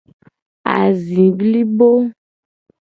[0.77, 1.89] Azi blibo.